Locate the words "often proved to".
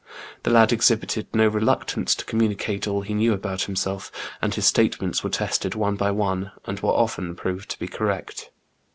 6.89-7.77